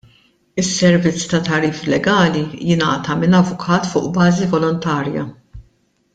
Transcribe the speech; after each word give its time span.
Is-servizz 0.61 1.25
ta' 1.33 1.41
tagħrif 1.49 1.81
legali 1.93 2.41
jingħata 2.69 3.19
minn 3.25 3.39
avukat 3.43 3.87
fuq 3.93 4.09
bażi 4.19 4.49
volontarja. 4.57 5.29